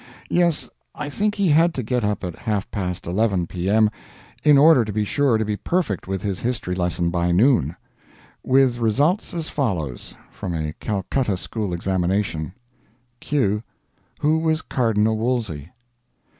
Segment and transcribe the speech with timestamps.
[0.31, 3.91] Yes, I think he had to get up at halfpast 11 P.M.
[4.43, 7.75] in order to be sure to be perfect with his history lesson by noon.
[8.41, 12.55] With results as follows from a Calcutta school examination:
[13.19, 13.61] "Q.
[14.21, 15.69] Who was Cardinal Wolsey?